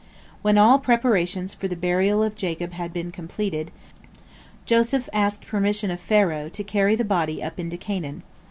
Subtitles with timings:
[0.41, 3.69] When all preparations for the burial of Jacob had been completed,
[4.65, 8.23] Joseph asked permission of Pharaoh to carry the body up into Canaan.